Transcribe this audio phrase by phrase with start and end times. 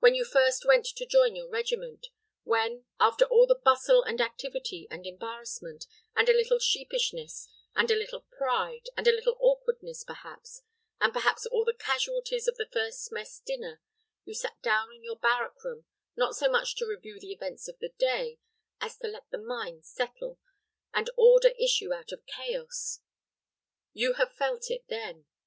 [0.00, 2.08] When you first went to join your regiment;
[2.44, 7.96] when, after all the bustle, and activity, and embarrassment, and a little sheepishness, and a
[7.96, 10.60] little pride, and a little awkwardness perhaps,
[11.00, 13.80] and perhaps all the casualties of the first mess dinner,
[14.26, 15.86] you sat down in your barrack room,
[16.16, 18.40] not so much to review the events of the day,
[18.78, 20.38] as to let the mind settle,
[20.92, 23.00] and order issue out of chaos:
[23.94, 25.24] you have felt it then.